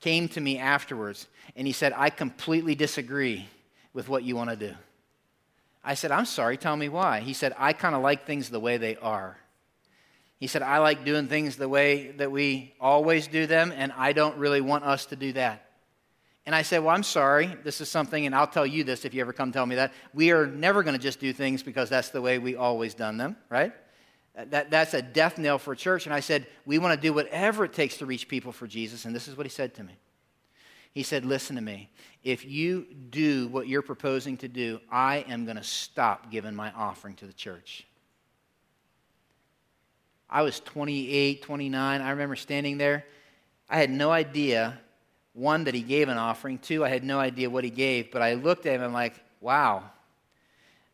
[0.00, 3.46] came to me afterwards and he said, I completely disagree
[3.98, 4.72] with what you want to do.
[5.82, 7.18] I said, I'm sorry, tell me why.
[7.18, 9.36] He said, I kind of like things the way they are.
[10.38, 14.12] He said, I like doing things the way that we always do them, and I
[14.12, 15.68] don't really want us to do that.
[16.46, 17.56] And I said, Well, I'm sorry.
[17.64, 19.92] This is something, and I'll tell you this if you ever come tell me that.
[20.14, 23.16] We are never going to just do things because that's the way we always done
[23.16, 23.72] them, right?
[24.36, 26.06] That, that's a death knell for church.
[26.06, 29.06] And I said, We want to do whatever it takes to reach people for Jesus.
[29.06, 29.98] And this is what he said to me.
[30.92, 31.90] He said, Listen to me.
[32.24, 36.72] If you do what you're proposing to do, I am going to stop giving my
[36.72, 37.86] offering to the church.
[40.28, 42.00] I was 28, 29.
[42.00, 43.06] I remember standing there.
[43.70, 44.78] I had no idea,
[45.32, 46.58] one, that he gave an offering.
[46.58, 48.10] Two, I had no idea what he gave.
[48.10, 49.84] But I looked at him and I'm like, wow.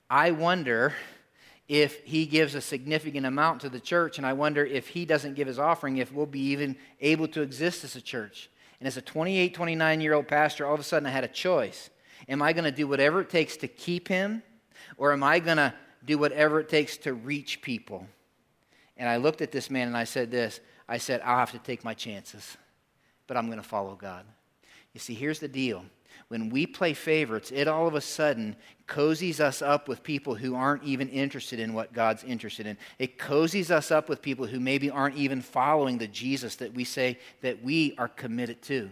[0.09, 0.94] I wonder
[1.66, 5.35] if he gives a significant amount to the church, and I wonder if he doesn't
[5.35, 8.50] give his offering, if we'll be even able to exist as a church.
[8.80, 11.28] And as a 28, 29 year old pastor, all of a sudden I had a
[11.28, 11.90] choice.
[12.28, 14.42] Am I going to do whatever it takes to keep him,
[14.96, 18.06] or am I going to do whatever it takes to reach people.
[18.96, 21.58] And I looked at this man and I said this I said, I'll have to
[21.58, 22.56] take my chances,
[23.26, 24.26] but I'm going to follow God.
[24.92, 25.84] You see, here's the deal.
[26.28, 30.54] When we play favorites, it all of a sudden cozies us up with people who
[30.54, 32.76] aren't even interested in what God's interested in.
[32.98, 36.84] It cozies us up with people who maybe aren't even following the Jesus that we
[36.84, 38.90] say that we are committed to.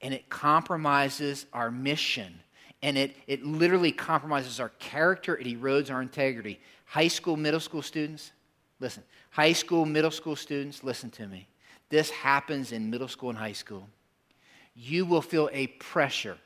[0.00, 2.40] And it compromises our mission.
[2.82, 5.36] And it, it literally compromises our character.
[5.36, 6.60] It erodes our integrity.
[6.86, 8.32] High school, middle school students,
[8.80, 9.02] listen.
[9.30, 11.46] High school, middle school students, listen to me.
[11.88, 13.88] This happens in middle school and high school
[14.74, 16.38] you will feel a pressure,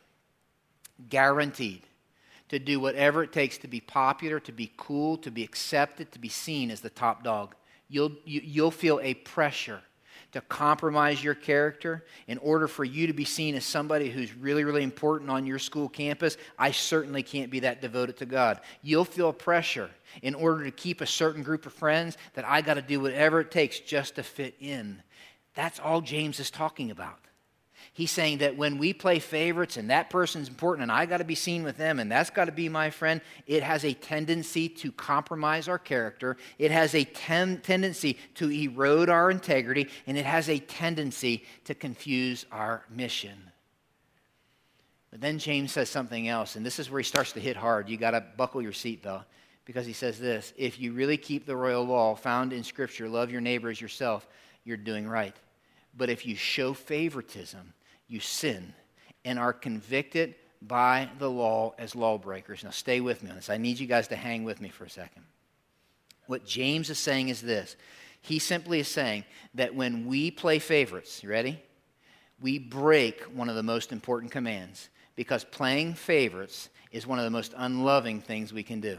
[1.08, 1.82] guaranteed,
[2.48, 6.18] to do whatever it takes to be popular, to be cool, to be accepted, to
[6.18, 7.54] be seen as the top dog.
[7.88, 9.80] You'll, you, will you will feel a pressure
[10.32, 14.64] to compromise your character in order for you to be seen as somebody who's really,
[14.64, 16.36] really important on your school campus.
[16.58, 18.60] I certainly can't be that devoted to God.
[18.82, 19.90] You'll feel pressure
[20.22, 23.40] in order to keep a certain group of friends that I got to do whatever
[23.40, 25.02] it takes just to fit in.
[25.54, 27.18] That's all James is talking about.
[27.96, 31.24] He's saying that when we play favorites and that person's important and I got to
[31.24, 34.68] be seen with them and that's got to be my friend, it has a tendency
[34.68, 36.36] to compromise our character.
[36.58, 41.74] It has a ten- tendency to erode our integrity and it has a tendency to
[41.74, 43.50] confuse our mission.
[45.10, 47.88] But then James says something else, and this is where he starts to hit hard.
[47.88, 49.24] You got to buckle your seatbelt
[49.64, 53.30] because he says this if you really keep the royal law found in Scripture, love
[53.30, 54.28] your neighbor as yourself,
[54.64, 55.34] you're doing right.
[55.96, 57.72] But if you show favoritism,
[58.08, 58.74] you sin
[59.24, 62.64] and are convicted by the law as lawbreakers.
[62.64, 63.50] Now, stay with me on this.
[63.50, 65.22] I need you guys to hang with me for a second.
[66.26, 67.76] What James is saying is this
[68.20, 71.62] he simply is saying that when we play favorites, you ready?
[72.40, 77.30] We break one of the most important commands because playing favorites is one of the
[77.30, 78.98] most unloving things we can do.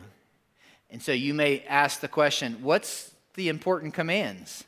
[0.89, 4.63] And so you may ask the question what's the important commands?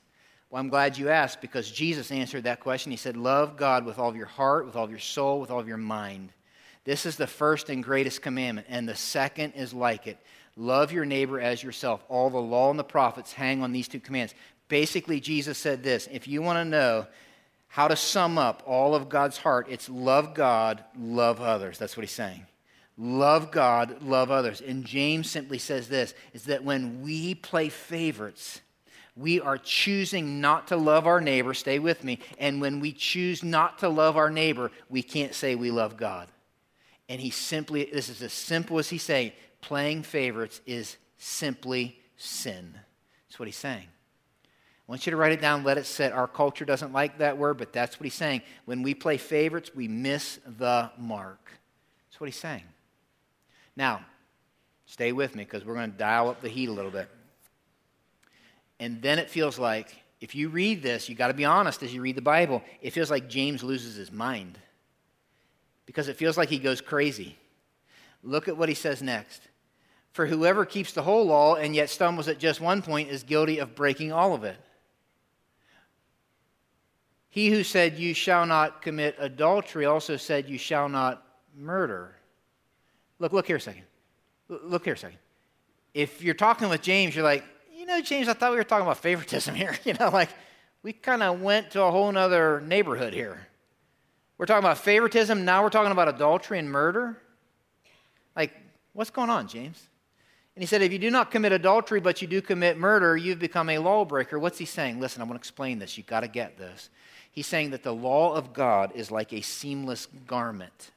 [0.49, 2.91] Well, I'm glad you asked because Jesus answered that question.
[2.91, 5.51] He said, Love God with all of your heart, with all of your soul, with
[5.51, 6.31] all of your mind.
[6.85, 10.17] This is the first and greatest commandment, and the second is like it.
[10.55, 12.03] Love your neighbor as yourself.
[12.09, 14.33] All the law and the prophets hang on these two commands.
[14.69, 17.05] Basically, Jesus said this if you want to know
[17.67, 21.77] how to sum up all of God's heart, it's love God, love others.
[21.77, 22.45] That's what he's saying.
[22.97, 24.59] Love God, love others.
[24.59, 28.61] And James simply says this is that when we play favorites,
[29.19, 31.53] we are choosing not to love our neighbor.
[31.53, 32.19] Stay with me.
[32.37, 36.29] And when we choose not to love our neighbor, we can't say we love God.
[37.09, 42.79] And he simply, this is as simple as he's saying, playing favorites is simply sin.
[43.27, 43.87] That's what he's saying.
[43.87, 46.13] I want you to write it down, let it sit.
[46.13, 48.41] Our culture doesn't like that word, but that's what he's saying.
[48.65, 51.51] When we play favorites, we miss the mark.
[52.09, 52.63] That's what he's saying.
[53.75, 54.05] Now,
[54.85, 57.09] stay with me because we're going to dial up the heat a little bit.
[58.79, 61.93] And then it feels like, if you read this, you got to be honest as
[61.93, 64.57] you read the Bible, it feels like James loses his mind
[65.85, 67.37] because it feels like he goes crazy.
[68.23, 69.41] Look at what he says next.
[70.11, 73.59] For whoever keeps the whole law and yet stumbles at just one point is guilty
[73.59, 74.57] of breaking all of it.
[77.29, 81.23] He who said, You shall not commit adultery, also said, You shall not
[81.55, 82.15] murder.
[83.19, 83.83] Look, look here a second.
[84.47, 85.19] Look here a second.
[85.93, 87.43] If you're talking with James, you're like,
[87.89, 89.75] know, James, I thought we were talking about favoritism here.
[89.83, 90.29] You know, like
[90.83, 93.47] we kind of went to a whole other neighborhood here.
[94.37, 95.43] We're talking about favoritism.
[95.43, 97.17] Now we're talking about adultery and murder.
[98.37, 98.53] Like,
[98.93, 99.89] what's going on, James?
[100.55, 103.39] And he said, if you do not commit adultery, but you do commit murder, you've
[103.39, 104.39] become a lawbreaker.
[104.39, 104.99] What's he saying?
[104.99, 105.97] Listen, I want to explain this.
[105.97, 106.89] You've got to get this.
[107.31, 110.91] He's saying that the law of God is like a seamless garment,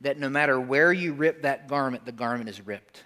[0.00, 3.04] that no matter where you rip that garment, the garment is ripped.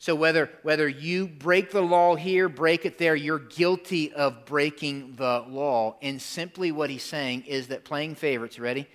[0.00, 5.16] So whether, whether you break the law here, break it there, you're guilty of breaking
[5.16, 5.96] the law.
[6.00, 8.86] And simply what he's saying is that playing favorites, ready?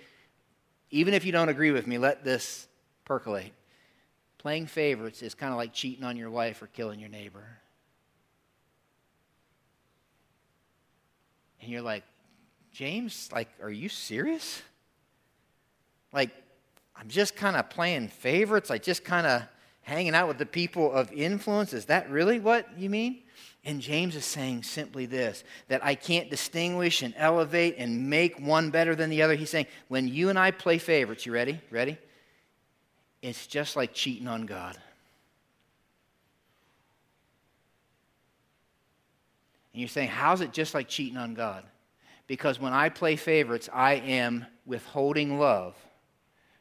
[0.90, 2.66] Even if you don't agree with me, let this
[3.04, 3.52] percolate.
[4.38, 7.44] Playing favorites is kind of like cheating on your wife or killing your neighbor.
[11.60, 12.04] And you're like,
[12.72, 14.62] James, like, are you serious?
[16.12, 16.30] Like,
[16.96, 18.70] I'm just kind of playing favorites.
[18.70, 19.42] I just kind of
[19.84, 21.72] hanging out with the people of influence?
[21.72, 23.20] Is that really what you mean?
[23.64, 28.70] And James is saying simply this that I can't distinguish and elevate and make one
[28.70, 29.34] better than the other.
[29.34, 31.60] He's saying, when you and I play favorites, you ready?
[31.70, 31.96] Ready?
[33.22, 34.76] It's just like cheating on God.
[39.72, 41.64] And you're saying, how's it just like cheating on God?
[42.26, 45.74] Because when I play favorites, I am withholding love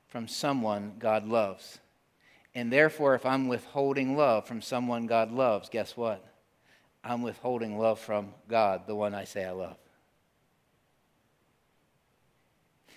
[0.08, 1.80] from someone God loves.
[2.56, 6.24] And therefore, if I'm withholding love from someone God loves, guess what?
[7.04, 9.78] I'm withholding love from God, the one I say I love.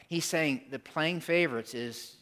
[0.08, 2.16] He's saying the playing favorites is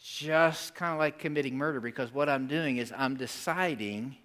[0.00, 4.16] just kind of like committing murder because what I'm doing is I'm deciding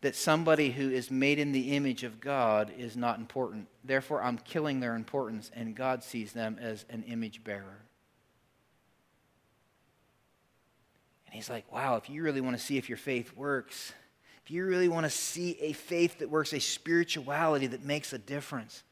[0.00, 3.66] that somebody who is made in the image of God is not important.
[3.82, 7.82] Therefore, I'm killing their importance, and God sees them as an image bearer.
[11.28, 13.92] And he's like, wow, if you really want to see if your faith works,
[14.44, 18.18] if you really want to see a faith that works, a spirituality that makes a
[18.18, 18.82] difference,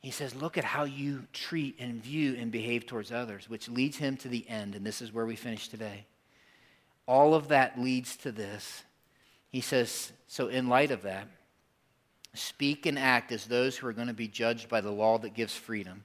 [0.00, 3.96] he says, look at how you treat and view and behave towards others, which leads
[3.96, 4.76] him to the end.
[4.76, 6.06] And this is where we finish today.
[7.06, 8.84] All of that leads to this
[9.56, 11.28] he says, so in light of that,
[12.34, 15.32] speak and act as those who are going to be judged by the law that
[15.32, 16.04] gives freedom,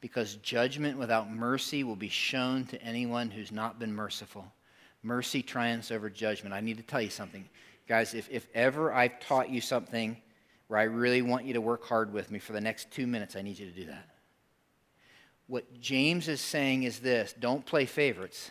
[0.00, 4.44] because judgment without mercy will be shown to anyone who's not been merciful.
[5.02, 6.54] Mercy triumphs over judgment.
[6.54, 7.48] I need to tell you something.
[7.88, 10.16] Guys, if, if ever I've taught you something
[10.68, 13.36] where I really want you to work hard with me for the next two minutes,
[13.36, 14.08] I need you to do that.
[15.46, 18.50] What James is saying is this don't play favorites.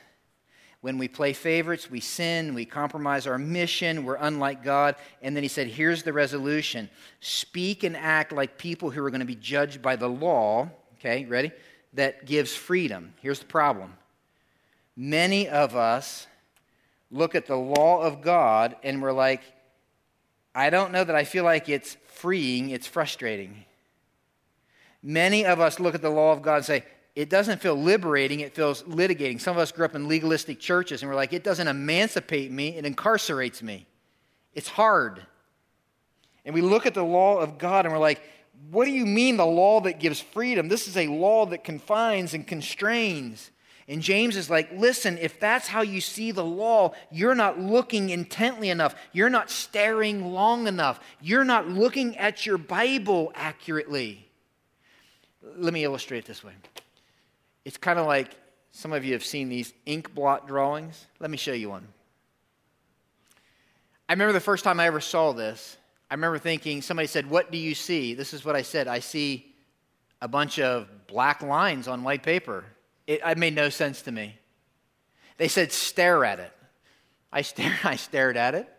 [0.85, 4.95] When we play favorites, we sin, we compromise our mission, we're unlike God.
[5.23, 6.89] And then he said, here's the resolution
[7.21, 11.25] speak and act like people who are going to be judged by the law, okay,
[11.25, 11.51] ready?
[11.93, 13.13] That gives freedom.
[13.21, 13.93] Here's the problem
[14.97, 16.27] many of us
[17.11, 19.41] look at the law of God and we're like,
[20.53, 23.65] I don't know that I feel like it's freeing, it's frustrating.
[25.03, 26.83] Many of us look at the law of God and say,
[27.15, 29.39] it doesn't feel liberating, it feels litigating.
[29.39, 32.75] Some of us grew up in legalistic churches and we're like, it doesn't emancipate me,
[32.77, 33.85] it incarcerates me.
[34.53, 35.25] It's hard.
[36.45, 38.21] And we look at the law of God and we're like,
[38.71, 40.67] what do you mean the law that gives freedom?
[40.67, 43.51] This is a law that confines and constrains.
[43.87, 48.09] And James is like, listen, if that's how you see the law, you're not looking
[48.09, 48.95] intently enough.
[49.13, 50.99] You're not staring long enough.
[51.21, 54.27] You're not looking at your Bible accurately.
[55.57, 56.53] Let me illustrate this way.
[57.63, 58.31] It's kind of like
[58.71, 61.05] some of you have seen these ink blot drawings.
[61.19, 61.87] Let me show you one.
[64.09, 65.77] I remember the first time I ever saw this,
[66.15, 68.13] I remember thinking, somebody said, What do you see?
[68.13, 68.87] This is what I said.
[68.87, 69.53] I see
[70.21, 72.63] a bunch of black lines on white paper.
[73.05, 74.37] It, it made no sense to me.
[75.37, 76.53] They said, Stare at it.
[77.33, 78.69] I, stare, I stared at it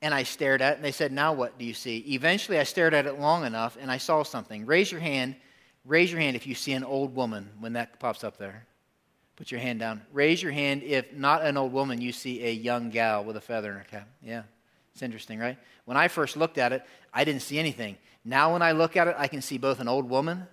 [0.00, 1.98] and I stared at it, and they said, Now what do you see?
[2.08, 4.64] Eventually, I stared at it long enough and I saw something.
[4.66, 5.36] Raise your hand
[5.84, 8.66] Raise your hand if you see an old woman when that pops up there.
[9.34, 10.02] Put your hand down.
[10.12, 13.40] Raise your hand if not an old woman, you see a young gal with a
[13.40, 14.08] feather in her cap.
[14.22, 14.42] Yeah,
[14.92, 15.58] it's interesting, right?
[15.84, 17.96] When I first looked at it, I didn't see anything.
[18.24, 20.46] Now, when I look at it, I can see both an old woman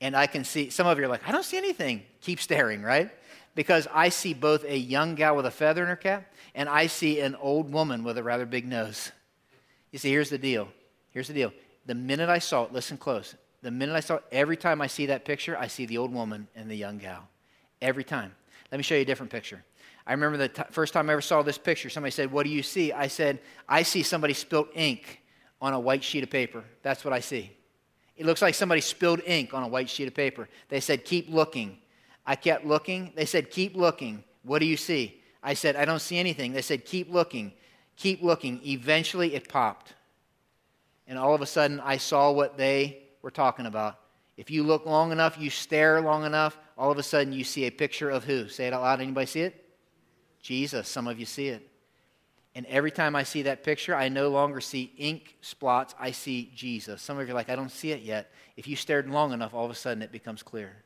[0.00, 2.02] and I can see some of you are like, I don't see anything.
[2.20, 3.10] Keep staring, right?
[3.54, 6.86] Because I see both a young gal with a feather in her cap and I
[6.86, 9.12] see an old woman with a rather big nose.
[9.90, 10.68] You see, here's the deal.
[11.10, 11.52] Here's the deal.
[11.84, 14.88] The minute I saw it, listen close the minute I saw it, every time I
[14.88, 17.28] see that picture, I see the old woman and the young gal.
[17.80, 18.34] Every time.
[18.70, 19.64] Let me show you a different picture.
[20.06, 22.50] I remember the t- first time I ever saw this picture, somebody said, What do
[22.50, 22.92] you see?
[22.92, 25.22] I said, I see somebody spilled ink
[25.60, 26.64] on a white sheet of paper.
[26.82, 27.56] That's what I see.
[28.16, 30.48] It looks like somebody spilled ink on a white sheet of paper.
[30.68, 31.78] They said, Keep looking.
[32.26, 33.12] I kept looking.
[33.14, 34.24] They said, Keep looking.
[34.42, 35.20] What do you see?
[35.42, 36.52] I said, I don't see anything.
[36.52, 37.52] They said, Keep looking.
[37.96, 38.60] Keep looking.
[38.64, 39.94] Eventually it popped.
[41.06, 43.98] And all of a sudden I saw what they we're talking about.
[44.36, 47.66] If you look long enough, you stare long enough, all of a sudden you see
[47.66, 48.48] a picture of who?
[48.48, 49.00] Say it out loud.
[49.00, 49.61] Anybody see it?
[50.42, 50.88] Jesus.
[50.88, 51.68] Some of you see it.
[52.54, 55.94] And every time I see that picture, I no longer see ink splots.
[55.98, 57.00] I see Jesus.
[57.00, 58.30] Some of you are like, I don't see it yet.
[58.56, 60.76] If you stared long enough, all of a sudden it becomes clear.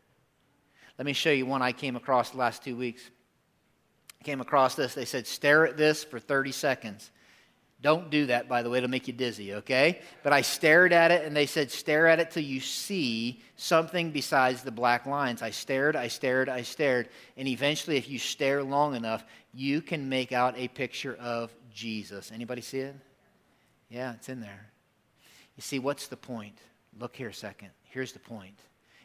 [0.96, 3.02] Let me show you one I came across the last two weeks.
[4.20, 4.94] I came across this.
[4.94, 7.10] They said, stare at this for 30 seconds.
[7.86, 10.00] Don't do that, by the way, it'll make you dizzy, okay?
[10.24, 14.10] But I stared at it and they said, stare at it till you see something
[14.10, 15.40] besides the black lines.
[15.40, 17.10] I stared, I stared, I stared.
[17.36, 22.32] And eventually, if you stare long enough, you can make out a picture of Jesus.
[22.34, 22.96] Anybody see it?
[23.88, 24.66] Yeah, it's in there.
[25.54, 26.58] You see, what's the point?
[26.98, 27.68] Look here a second.
[27.84, 28.58] Here's the point.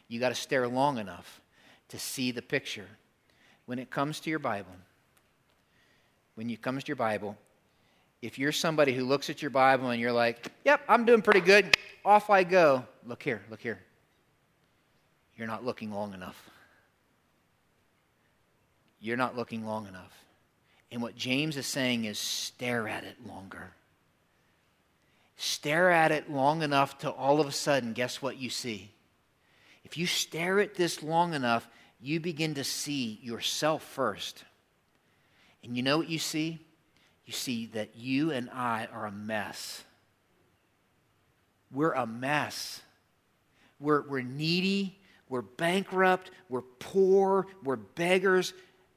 [0.08, 1.40] You got to stare long enough
[1.90, 2.88] to see the picture.
[3.66, 4.74] When it comes to your Bible,
[6.34, 7.38] when it comes to your Bible,
[8.22, 11.40] if you're somebody who looks at your Bible and you're like, yep, I'm doing pretty
[11.40, 12.84] good, off I go.
[13.04, 13.80] Look here, look here.
[15.36, 16.50] You're not looking long enough.
[19.00, 20.12] You're not looking long enough.
[20.92, 23.72] And what James is saying is stare at it longer.
[25.36, 28.92] Stare at it long enough to all of a sudden, guess what you see?
[29.84, 31.68] If you stare at this long enough,
[32.00, 34.44] you begin to see yourself first
[35.64, 36.60] And you know what you see?
[37.32, 39.84] You see that you and I are a mess.
[41.72, 42.82] We're a mess.
[43.80, 45.00] We're, we're needy.
[45.30, 46.30] We're bankrupt.
[46.50, 47.46] We're poor.
[47.64, 48.52] We're beggars.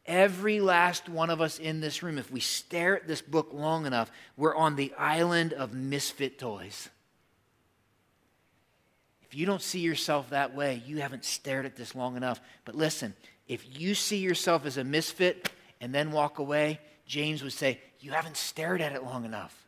[0.06, 3.86] Every last one of us in this room, if we stare at this book long
[3.86, 6.90] enough, we're on the island of misfit toys.
[9.24, 12.42] If you don't see yourself that way, you haven't stared at this long enough.
[12.66, 13.14] But listen,
[13.48, 18.12] if you see yourself as a misfit and then walk away, James would say, You
[18.12, 19.66] haven't stared at it long enough.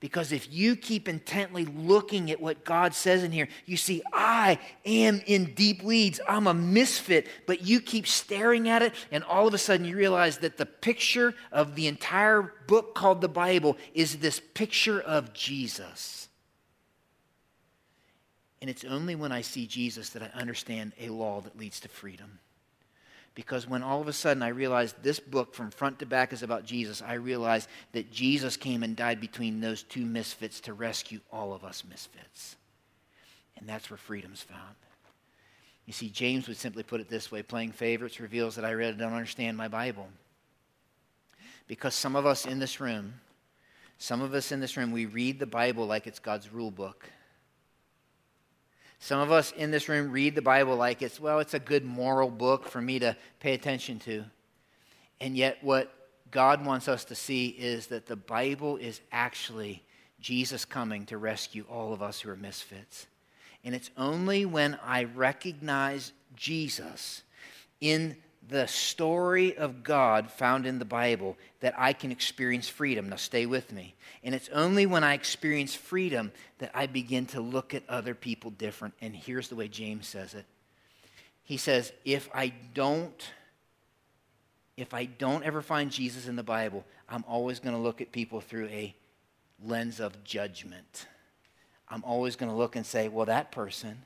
[0.00, 4.58] Because if you keep intently looking at what God says in here, you see, I
[4.86, 6.18] am in deep weeds.
[6.26, 7.26] I'm a misfit.
[7.46, 10.64] But you keep staring at it, and all of a sudden you realize that the
[10.64, 16.28] picture of the entire book called the Bible is this picture of Jesus.
[18.62, 21.88] And it's only when I see Jesus that I understand a law that leads to
[21.88, 22.38] freedom
[23.34, 26.42] because when all of a sudden I realized this book from front to back is
[26.42, 31.20] about Jesus, I realized that Jesus came and died between those two misfits to rescue
[31.32, 32.56] all of us misfits.
[33.56, 34.76] And that's where freedom's found.
[35.86, 38.94] You see, James would simply put it this way playing favorites reveals that I really
[38.94, 40.08] don't understand my Bible.
[41.66, 43.14] Because some of us in this room,
[43.98, 47.08] some of us in this room, we read the Bible like it's God's rule book.
[49.04, 51.84] Some of us in this room read the Bible like it's, well, it's a good
[51.84, 54.24] moral book for me to pay attention to.
[55.20, 55.94] And yet, what
[56.30, 59.82] God wants us to see is that the Bible is actually
[60.20, 63.06] Jesus coming to rescue all of us who are misfits.
[63.62, 67.24] And it's only when I recognize Jesus
[67.82, 68.16] in
[68.48, 73.08] the story of God found in the Bible that I can experience freedom.
[73.08, 73.94] Now, stay with me.
[74.22, 78.50] And it's only when I experience freedom that I begin to look at other people
[78.50, 78.94] different.
[79.00, 80.46] And here's the way James says it
[81.42, 83.30] He says, If I don't,
[84.76, 88.12] if I don't ever find Jesus in the Bible, I'm always going to look at
[88.12, 88.94] people through a
[89.62, 91.06] lens of judgment.
[91.88, 94.02] I'm always going to look and say, well, that person,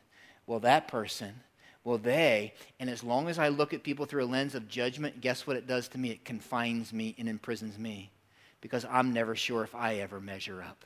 [0.47, 1.41] well, that person,
[1.89, 5.23] well, they, and as long as I look at people through a lens of judgment,
[5.23, 6.11] guess what it does to me?
[6.11, 8.11] It confines me and imprisons me
[8.61, 10.85] because I'm never sure if I ever measure up.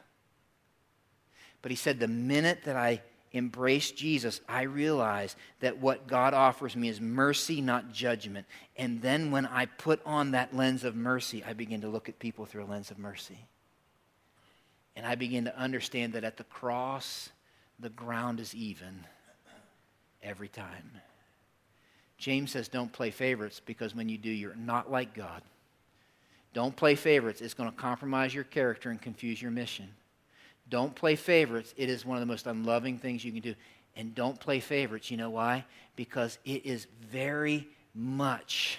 [1.60, 6.76] But he said, the minute that I embrace Jesus, I realize that what God offers
[6.76, 8.46] me is mercy, not judgment.
[8.76, 12.20] And then when I put on that lens of mercy, I begin to look at
[12.20, 13.48] people through a lens of mercy.
[14.94, 17.30] And I begin to understand that at the cross,
[17.80, 19.04] the ground is even
[20.22, 20.90] every time.
[22.18, 25.42] James says, don't play favorites because when you do, you're not like God.
[26.54, 27.40] Don't play favorites.
[27.40, 29.88] It's going to compromise your character and confuse your mission.
[30.68, 31.74] Don't play favorites.
[31.76, 33.54] It is one of the most unloving things you can do.
[33.96, 35.10] And don't play favorites.
[35.10, 35.64] You know why?
[35.96, 38.78] Because it is very much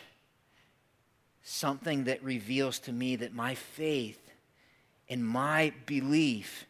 [1.43, 4.19] something that reveals to me that my faith
[5.09, 6.65] and my belief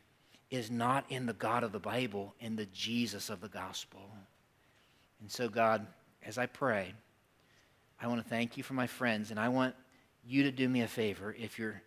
[0.50, 4.02] is not in the God of the Bible, in the Jesus of the gospel.
[5.24, 5.88] And so, God,
[6.26, 6.94] as I pray,
[8.00, 9.74] I want to thank you for my friends, and I want
[10.28, 11.34] you to do me a favor.
[11.40, 11.82] If you're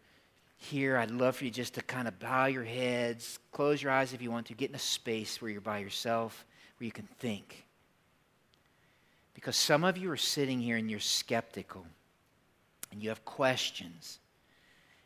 [0.57, 4.15] here, I'd love for you just to kind of bow your heads, close your eyes
[4.15, 6.47] if you want to, get in a space where you're by yourself,
[6.79, 7.67] where you can think.
[9.35, 11.85] Because some of you are sitting here and you're skeptical,
[12.91, 14.19] and you have questions.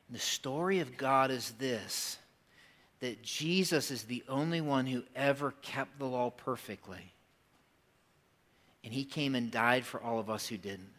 [0.06, 2.16] And the story of God is this
[3.00, 7.12] that Jesus is the only one who ever kept the law perfectly.
[8.84, 10.92] And he came and died for all of us who didn't.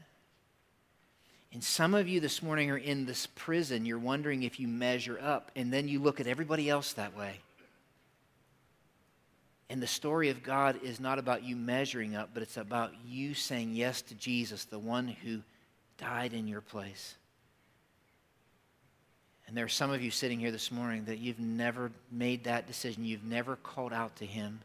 [1.54, 3.86] And some of you this morning are in this prison.
[3.86, 7.40] You're wondering if you measure up, and then you look at everybody else that way.
[9.70, 13.34] And the story of God is not about you measuring up, but it's about you
[13.34, 15.42] saying yes to Jesus, the one who
[15.98, 17.16] died in your place.
[19.48, 22.68] And there are some of you sitting here this morning that you've never made that
[22.68, 23.04] decision.
[23.04, 24.62] You've never called out to him.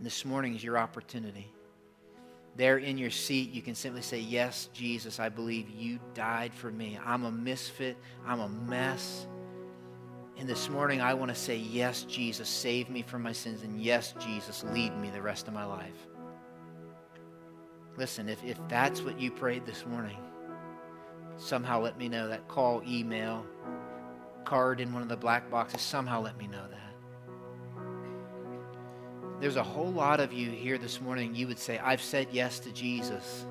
[0.00, 1.52] And this morning is your opportunity.
[2.56, 6.70] There in your seat, you can simply say, Yes, Jesus, I believe you died for
[6.70, 6.98] me.
[7.04, 9.26] I'm a misfit, I'm a mess.
[10.38, 13.62] And this morning, I want to say, Yes, Jesus, save me from my sins.
[13.62, 16.06] And yes, Jesus, lead me the rest of my life.
[17.98, 20.16] Listen, if, if that's what you prayed this morning,
[21.36, 23.44] somehow let me know that call, email,
[24.46, 26.89] card in one of the black boxes, somehow let me know that
[29.40, 32.58] there's a whole lot of you here this morning, you would say, I've said yes
[32.60, 33.46] to Jesus.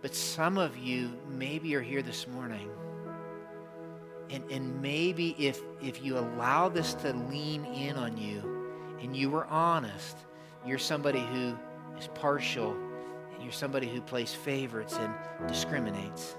[0.00, 2.70] But some of you maybe are here this morning.
[4.30, 8.66] And, and maybe if, if you allow this to lean in on you
[9.00, 10.16] and you were honest,
[10.66, 11.54] you're somebody who
[11.98, 12.74] is partial
[13.34, 15.12] and You're somebody who plays favorites and
[15.48, 16.36] discriminates.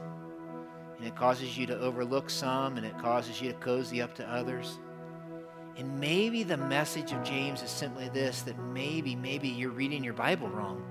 [0.97, 4.27] And it causes you to overlook some and it causes you to cozy up to
[4.27, 4.79] others.
[5.77, 10.13] And maybe the message of James is simply this that maybe, maybe you're reading your
[10.13, 10.81] Bible wrong.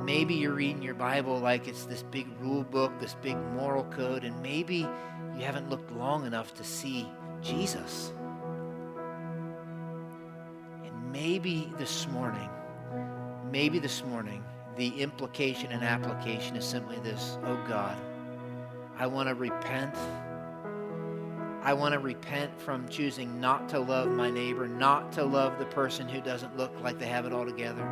[0.00, 4.22] Maybe you're reading your Bible like it's this big rule book, this big moral code,
[4.22, 4.86] and maybe
[5.36, 7.08] you haven't looked long enough to see
[7.42, 8.12] Jesus.
[10.84, 12.48] And maybe this morning,
[13.50, 14.44] maybe this morning,
[14.76, 17.96] the implication and application is simply this Oh God,
[18.98, 19.96] I want to repent
[21.66, 25.64] I want to repent from choosing not to love my neighbor, not to love the
[25.64, 27.84] person who doesn't look like they have it all together.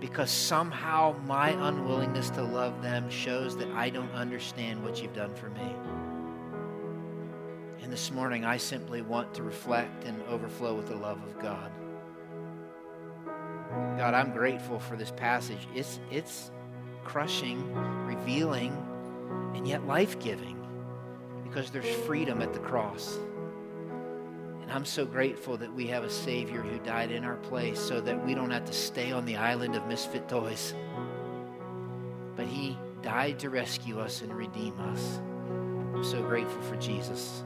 [0.00, 5.34] Because somehow my unwillingness to love them shows that I don't understand what you've done
[5.34, 5.74] for me.
[7.82, 11.70] And this morning, I simply want to reflect and overflow with the love of God.
[13.98, 15.68] God, I'm grateful for this passage.
[15.74, 16.52] It's, it's
[17.04, 17.70] crushing,
[18.06, 18.72] revealing,
[19.54, 20.57] and yet life giving
[21.58, 23.18] because there's freedom at the cross.
[24.62, 28.00] And I'm so grateful that we have a Savior who died in our place so
[28.00, 30.72] that we don't have to stay on the island of misfit toys.
[32.36, 35.18] But He died to rescue us and redeem us.
[35.94, 37.42] I'm so grateful for Jesus.